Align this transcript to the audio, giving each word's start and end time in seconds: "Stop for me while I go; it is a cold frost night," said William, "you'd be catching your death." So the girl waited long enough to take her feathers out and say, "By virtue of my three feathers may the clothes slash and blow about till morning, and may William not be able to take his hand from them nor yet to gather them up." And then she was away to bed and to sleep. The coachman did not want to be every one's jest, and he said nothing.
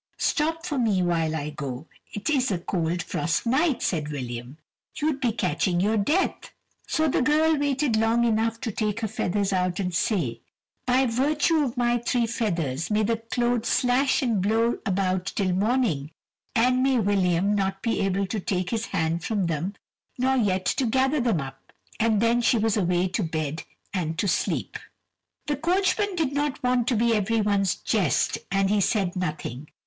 "Stop 0.17 0.65
for 0.65 0.79
me 0.79 1.03
while 1.03 1.35
I 1.35 1.51
go; 1.51 1.85
it 2.11 2.27
is 2.27 2.49
a 2.49 2.57
cold 2.57 3.03
frost 3.03 3.45
night," 3.45 3.83
said 3.83 4.09
William, 4.11 4.57
"you'd 4.95 5.21
be 5.21 5.31
catching 5.31 5.79
your 5.79 5.95
death." 5.95 6.49
So 6.87 7.07
the 7.07 7.21
girl 7.21 7.55
waited 7.55 7.95
long 7.97 8.23
enough 8.25 8.59
to 8.61 8.71
take 8.71 9.01
her 9.01 9.07
feathers 9.07 9.53
out 9.53 9.79
and 9.79 9.93
say, 9.93 10.41
"By 10.87 11.05
virtue 11.05 11.63
of 11.63 11.77
my 11.77 11.99
three 11.99 12.25
feathers 12.25 12.89
may 12.89 13.03
the 13.03 13.17
clothes 13.17 13.67
slash 13.67 14.23
and 14.23 14.41
blow 14.41 14.79
about 14.87 15.27
till 15.27 15.51
morning, 15.53 16.09
and 16.55 16.81
may 16.81 16.97
William 16.97 17.53
not 17.53 17.83
be 17.83 17.99
able 17.99 18.25
to 18.25 18.39
take 18.39 18.71
his 18.71 18.87
hand 18.87 19.23
from 19.23 19.45
them 19.45 19.75
nor 20.17 20.35
yet 20.35 20.65
to 20.65 20.87
gather 20.87 21.19
them 21.19 21.39
up." 21.39 21.71
And 21.99 22.19
then 22.19 22.41
she 22.41 22.57
was 22.57 22.75
away 22.75 23.07
to 23.09 23.21
bed 23.21 23.61
and 23.93 24.17
to 24.17 24.27
sleep. 24.27 24.79
The 25.45 25.57
coachman 25.57 26.15
did 26.15 26.33
not 26.33 26.63
want 26.63 26.87
to 26.87 26.95
be 26.95 27.13
every 27.13 27.41
one's 27.41 27.75
jest, 27.75 28.39
and 28.49 28.71
he 28.71 28.81
said 28.81 29.15
nothing. 29.15 29.67